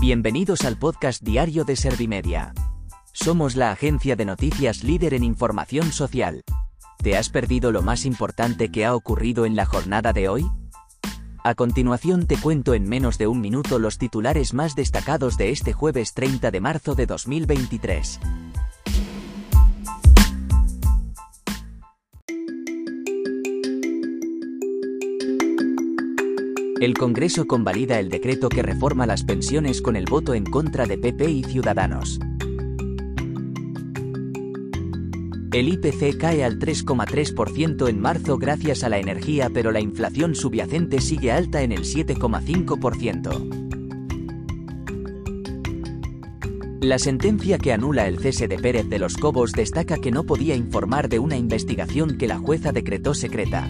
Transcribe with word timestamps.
Bienvenidos 0.00 0.64
al 0.64 0.78
podcast 0.78 1.24
diario 1.24 1.64
de 1.64 1.74
Servimedia. 1.74 2.54
Somos 3.12 3.56
la 3.56 3.72
agencia 3.72 4.14
de 4.14 4.24
noticias 4.24 4.84
líder 4.84 5.12
en 5.12 5.24
información 5.24 5.90
social. 5.90 6.44
¿Te 7.02 7.16
has 7.16 7.30
perdido 7.30 7.72
lo 7.72 7.82
más 7.82 8.04
importante 8.04 8.70
que 8.70 8.84
ha 8.86 8.94
ocurrido 8.94 9.44
en 9.44 9.56
la 9.56 9.66
jornada 9.66 10.12
de 10.12 10.28
hoy? 10.28 10.46
A 11.42 11.56
continuación 11.56 12.28
te 12.28 12.36
cuento 12.36 12.74
en 12.74 12.88
menos 12.88 13.18
de 13.18 13.26
un 13.26 13.40
minuto 13.40 13.80
los 13.80 13.98
titulares 13.98 14.54
más 14.54 14.76
destacados 14.76 15.36
de 15.36 15.50
este 15.50 15.72
jueves 15.72 16.14
30 16.14 16.52
de 16.52 16.60
marzo 16.60 16.94
de 16.94 17.06
2023. 17.06 18.20
El 26.80 26.94
Congreso 26.94 27.48
convalida 27.48 27.98
el 27.98 28.08
decreto 28.08 28.48
que 28.48 28.62
reforma 28.62 29.04
las 29.04 29.24
pensiones 29.24 29.82
con 29.82 29.96
el 29.96 30.04
voto 30.04 30.32
en 30.34 30.44
contra 30.44 30.86
de 30.86 30.96
PP 30.96 31.28
y 31.28 31.42
Ciudadanos. 31.42 32.20
El 35.52 35.70
IPC 35.70 36.18
cae 36.18 36.44
al 36.44 36.60
3,3% 36.60 37.88
en 37.88 38.00
marzo 38.00 38.38
gracias 38.38 38.84
a 38.84 38.88
la 38.88 38.98
energía 38.98 39.50
pero 39.52 39.72
la 39.72 39.80
inflación 39.80 40.36
subyacente 40.36 41.00
sigue 41.00 41.32
alta 41.32 41.62
en 41.62 41.72
el 41.72 41.80
7,5%. 41.80 43.66
La 46.80 47.00
sentencia 47.00 47.58
que 47.58 47.72
anula 47.72 48.06
el 48.06 48.20
cese 48.20 48.46
de 48.46 48.56
Pérez 48.56 48.88
de 48.88 49.00
los 49.00 49.16
Cobos 49.16 49.50
destaca 49.50 49.96
que 49.96 50.12
no 50.12 50.22
podía 50.22 50.54
informar 50.54 51.08
de 51.08 51.18
una 51.18 51.36
investigación 51.36 52.18
que 52.18 52.28
la 52.28 52.38
jueza 52.38 52.70
decretó 52.70 53.14
secreta. 53.14 53.68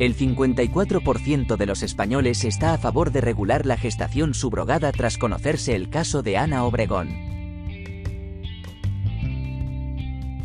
El 0.00 0.16
54% 0.16 1.58
de 1.58 1.66
los 1.66 1.82
españoles 1.82 2.44
está 2.44 2.72
a 2.72 2.78
favor 2.78 3.12
de 3.12 3.20
regular 3.20 3.66
la 3.66 3.76
gestación 3.76 4.32
subrogada 4.32 4.92
tras 4.92 5.18
conocerse 5.18 5.76
el 5.76 5.90
caso 5.90 6.22
de 6.22 6.38
Ana 6.38 6.64
Obregón. 6.64 7.10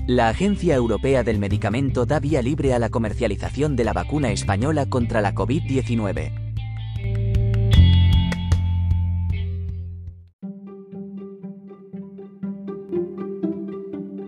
La 0.08 0.28
Agencia 0.28 0.76
Europea 0.76 1.24
del 1.24 1.40
Medicamento 1.40 2.06
da 2.06 2.20
vía 2.20 2.42
libre 2.42 2.74
a 2.74 2.80
la 2.80 2.90
comercialización 2.90 3.78
de 3.78 3.86
la 3.86 3.94
vacuna 3.94 4.34
española 4.34 4.90
contra 4.90 5.22
la 5.22 5.34
COVID-19. 5.34 6.34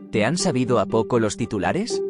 ¿Te 0.09 0.23
han 0.23 0.38
sabido 0.38 0.80
a 0.80 0.86
poco 0.86 1.19
los 1.19 1.36
titulares? 1.36 2.02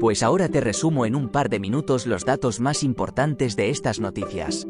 Pues 0.00 0.22
ahora 0.22 0.48
te 0.48 0.62
resumo 0.62 1.04
en 1.04 1.14
un 1.14 1.28
par 1.28 1.50
de 1.50 1.60
minutos 1.60 2.06
los 2.06 2.24
datos 2.24 2.58
más 2.58 2.82
importantes 2.82 3.54
de 3.54 3.68
estas 3.68 4.00
noticias. 4.00 4.66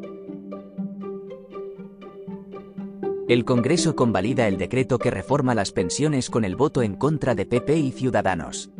El 3.28 3.44
Congreso 3.44 3.94
convalida 3.94 4.48
el 4.48 4.58
decreto 4.58 4.98
que 4.98 5.12
reforma 5.12 5.54
las 5.54 5.70
pensiones 5.70 6.30
con 6.30 6.44
el 6.44 6.56
voto 6.56 6.82
en 6.82 6.96
contra 6.96 7.36
de 7.36 7.46
PP 7.46 7.78
y 7.78 7.92
Ciudadanos. 7.92 8.72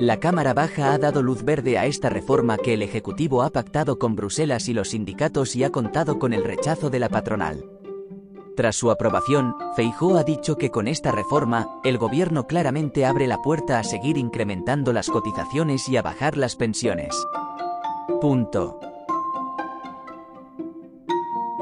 La 0.00 0.18
Cámara 0.18 0.52
Baja 0.52 0.92
ha 0.92 0.98
dado 0.98 1.22
luz 1.22 1.44
verde 1.44 1.78
a 1.78 1.86
esta 1.86 2.08
reforma 2.08 2.58
que 2.58 2.74
el 2.74 2.82
Ejecutivo 2.82 3.44
ha 3.44 3.50
pactado 3.50 4.00
con 4.00 4.16
Bruselas 4.16 4.68
y 4.68 4.74
los 4.74 4.88
sindicatos 4.88 5.54
y 5.54 5.62
ha 5.62 5.70
contado 5.70 6.18
con 6.18 6.32
el 6.32 6.42
rechazo 6.42 6.90
de 6.90 6.98
la 6.98 7.08
patronal. 7.08 7.71
Tras 8.56 8.76
su 8.76 8.90
aprobación, 8.90 9.56
Feijóo 9.76 10.18
ha 10.18 10.24
dicho 10.24 10.56
que 10.56 10.70
con 10.70 10.86
esta 10.86 11.10
reforma, 11.10 11.80
el 11.84 11.96
gobierno 11.96 12.46
claramente 12.46 13.06
abre 13.06 13.26
la 13.26 13.40
puerta 13.40 13.78
a 13.78 13.84
seguir 13.84 14.18
incrementando 14.18 14.92
las 14.92 15.08
cotizaciones 15.08 15.88
y 15.88 15.96
a 15.96 16.02
bajar 16.02 16.36
las 16.36 16.56
pensiones. 16.56 17.16
Punto. 18.20 18.78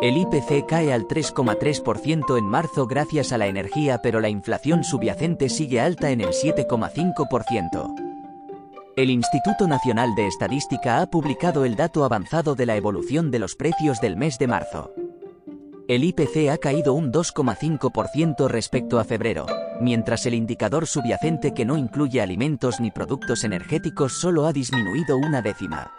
El 0.03 0.17
IPC 0.17 0.67
cae 0.67 0.93
al 0.93 1.07
3,3% 1.07 2.39
en 2.39 2.45
marzo 2.45 2.87
gracias 2.87 3.33
a 3.33 3.39
la 3.39 3.47
energía 3.47 4.01
pero 4.03 4.21
la 4.21 4.31
inflación 4.31 4.83
subyacente 4.83 5.49
sigue 5.51 5.81
alta 5.81 6.11
en 6.11 6.23
el 6.23 6.31
7,5%. 6.31 7.95
El 8.97 9.11
Instituto 9.11 9.69
Nacional 9.69 10.15
de 10.15 10.27
Estadística 10.27 11.03
ha 11.03 11.07
publicado 11.07 11.65
el 11.65 11.77
dato 11.77 12.05
avanzado 12.05 12.55
de 12.55 12.67
la 12.67 12.77
evolución 12.77 13.31
de 13.31 13.39
los 13.39 13.55
precios 13.55 14.01
del 14.01 14.17
mes 14.17 14.39
de 14.39 14.47
marzo. 14.49 14.91
El 15.91 16.05
IPC 16.05 16.51
ha 16.53 16.59
caído 16.59 16.95
un 16.95 17.11
2,5% 17.11 18.47
respecto 18.47 19.01
a 19.01 19.05
febrero, 19.05 19.47
mientras 19.81 20.25
el 20.25 20.35
indicador 20.35 20.87
subyacente 20.87 21.53
que 21.53 21.65
no 21.65 21.77
incluye 21.77 22.21
alimentos 22.21 22.79
ni 22.79 22.93
productos 22.93 23.43
energéticos 23.43 24.21
solo 24.21 24.47
ha 24.47 24.53
disminuido 24.53 25.17
una 25.17 25.43
décima. 25.43 25.91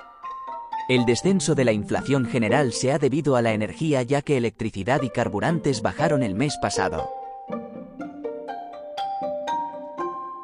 El 0.87 1.03
descenso 1.03 1.55
de 1.55 1.65
la 1.65 1.73
inflación 1.73 2.23
general 2.23 2.71
se 2.71 2.93
ha 2.93 2.99
debido 2.99 3.35
a 3.35 3.41
la 3.41 3.51
energía 3.51 4.01
ya 4.01 4.21
que 4.21 4.37
electricidad 4.37 5.01
y 5.01 5.09
carburantes 5.09 5.81
bajaron 5.81 6.23
el 6.23 6.35
mes 6.35 6.57
pasado. 6.61 7.09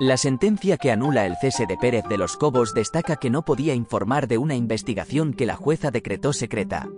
La 0.02 0.18
sentencia 0.18 0.76
que 0.76 0.92
anula 0.92 1.26
el 1.26 1.38
cese 1.38 1.66
de 1.68 1.78
Pérez 1.78 2.04
de 2.10 2.18
los 2.18 2.36
Cobos 2.36 2.74
destaca 2.74 3.16
que 3.16 3.30
no 3.30 3.46
podía 3.46 3.74
informar 3.74 4.28
de 4.28 4.40
una 4.40 4.56
investigación 4.56 5.32
que 5.34 5.46
la 5.46 5.56
jueza 5.56 5.90
decretó 5.90 6.34
secreta. 6.34 6.90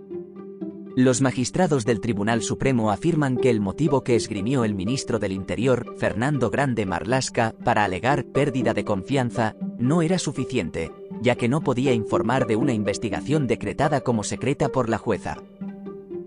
Los 1.00 1.22
magistrados 1.22 1.86
del 1.86 2.02
Tribunal 2.02 2.42
Supremo 2.42 2.92
afirman 2.92 3.38
que 3.38 3.50
el 3.50 3.62
motivo 3.62 4.04
que 4.04 4.18
esgrimió 4.18 4.66
el 4.66 4.76
ministro 4.76 5.18
del 5.18 5.32
Interior, 5.32 5.96
Fernando 5.98 6.50
Grande 6.50 6.86
Marlasca, 6.86 7.56
para 7.64 7.86
alegar 7.86 8.26
pérdida 8.26 8.74
de 8.74 8.84
confianza, 8.84 9.56
no 9.78 10.02
era 10.02 10.20
suficiente, 10.20 10.92
ya 11.22 11.36
que 11.36 11.48
no 11.48 11.62
podía 11.62 11.94
informar 11.94 12.48
de 12.48 12.58
una 12.58 12.74
investigación 12.74 13.48
decretada 13.48 14.02
como 14.02 14.26
secreta 14.26 14.68
por 14.68 14.90
la 14.90 14.98
jueza. 14.98 15.38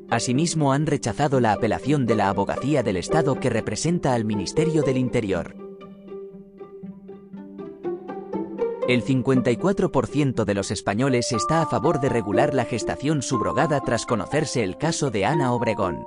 Asimismo 0.08 0.72
han 0.72 0.86
rechazado 0.86 1.38
la 1.38 1.52
apelación 1.52 2.06
de 2.06 2.14
la 2.14 2.30
Abogacía 2.30 2.82
del 2.82 2.96
Estado 2.96 3.38
que 3.38 3.50
representa 3.50 4.14
al 4.14 4.24
Ministerio 4.24 4.80
del 4.84 4.96
Interior. 4.96 5.61
El 8.92 9.02
54% 9.02 10.44
de 10.44 10.52
los 10.52 10.70
españoles 10.70 11.32
está 11.32 11.62
a 11.62 11.66
favor 11.66 11.98
de 12.02 12.10
regular 12.10 12.52
la 12.52 12.66
gestación 12.66 13.22
subrogada 13.22 13.80
tras 13.80 14.04
conocerse 14.04 14.62
el 14.62 14.76
caso 14.76 15.10
de 15.10 15.24
Ana 15.24 15.54
Obregón. 15.54 16.04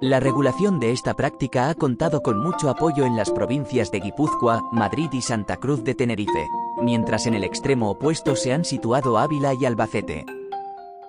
La 0.00 0.18
regulación 0.18 0.80
de 0.80 0.90
esta 0.90 1.14
práctica 1.14 1.70
ha 1.70 1.76
contado 1.76 2.22
con 2.22 2.40
mucho 2.40 2.70
apoyo 2.70 3.06
en 3.06 3.14
las 3.14 3.30
provincias 3.30 3.92
de 3.92 4.00
Guipúzcoa, 4.00 4.68
Madrid 4.72 5.10
y 5.12 5.22
Santa 5.22 5.58
Cruz 5.58 5.84
de 5.84 5.94
Tenerife, 5.94 6.48
mientras 6.82 7.28
en 7.28 7.34
el 7.34 7.44
extremo 7.44 7.88
opuesto 7.92 8.34
se 8.34 8.52
han 8.52 8.64
situado 8.64 9.16
Ávila 9.16 9.54
y 9.54 9.64
Albacete. 9.64 10.26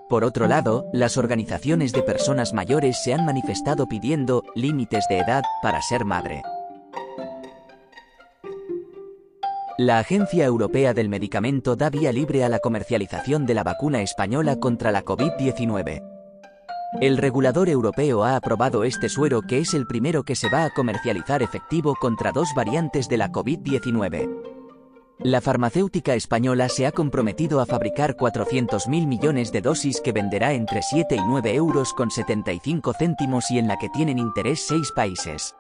Por 0.08 0.24
otro 0.24 0.48
lado, 0.48 0.86
las 0.94 1.18
organizaciones 1.18 1.92
de 1.92 2.04
personas 2.04 2.54
mayores 2.54 3.02
se 3.04 3.16
han 3.16 3.26
manifestado 3.26 3.88
pidiendo 3.88 4.44
límites 4.54 5.06
de 5.10 5.22
edad 5.22 5.42
para 5.64 5.82
ser 5.82 6.06
madre. 6.06 6.44
La 9.80 10.00
Agencia 10.00 10.44
Europea 10.44 10.96
del 10.96 11.08
Medicamento 11.08 11.76
da 11.76 11.92
vía 11.92 12.12
libre 12.12 12.44
a 12.44 12.50
la 12.50 12.58
comercialización 12.58 13.46
de 13.46 13.54
la 13.54 13.64
vacuna 13.64 14.02
española 14.02 14.60
contra 14.60 14.92
la 14.92 15.06
COVID-19. 15.06 16.02
El 17.00 17.18
regulador 17.18 17.70
europeo 17.70 18.24
ha 18.24 18.36
aprobado 18.36 18.84
este 18.84 19.08
suero 19.08 19.44
que 19.44 19.60
es 19.60 19.76
el 19.76 19.86
primero 19.86 20.24
que 20.24 20.36
se 20.36 20.50
va 20.50 20.64
a 20.64 20.72
comercializar 20.72 21.44
efectivo 21.44 21.94
contra 21.94 22.32
dos 22.32 22.50
variantes 22.56 23.08
de 23.08 23.18
la 23.18 23.32
COVID-19. 23.32 24.28
La 25.20 25.42
farmacéutica 25.42 26.16
española 26.16 26.70
se 26.70 26.88
ha 26.88 26.92
comprometido 26.92 27.60
a 27.60 27.68
fabricar 27.68 28.16
400.000 28.16 29.06
millones 29.06 29.52
de 29.52 29.62
dosis 29.62 30.02
que 30.02 30.12
venderá 30.12 30.54
entre 30.54 30.82
7 30.82 31.16
y 31.16 31.22
9 31.22 31.54
euros 31.54 31.94
con 31.94 32.10
75 32.10 32.94
céntimos 32.98 33.52
y 33.52 33.60
en 33.60 33.68
la 33.68 33.78
que 33.78 33.90
tienen 33.90 34.18
interés 34.18 34.66
seis 34.68 34.92
países. 34.92 35.54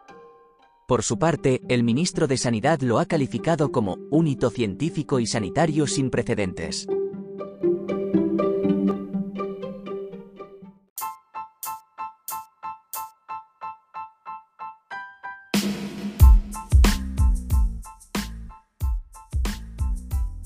Por 0.88 1.03
su 1.03 1.20
parte, 1.20 1.62
el 1.68 1.84
ministro 1.84 2.28
de 2.28 2.38
Sanidad 2.38 2.80
lo 2.80 3.00
ha 3.00 3.06
calificado 3.06 3.74
como 3.74 3.98
un 4.09 4.25
hito 4.25 4.50
científico 4.50 5.20
y 5.20 5.28
sanitario 5.28 5.85
sin 5.85 6.09
precedentes. 6.09 6.88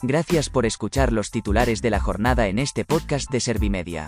Gracias 0.01 0.49
por 0.49 0.65
escuchar 0.65 1.13
los 1.13 1.29
titulares 1.29 1.83
de 1.83 1.91
la 1.91 1.99
jornada 1.99 2.47
en 2.47 2.57
este 2.57 2.83
podcast 2.83 3.29
de 3.29 3.41
Servimedia. 3.41 4.07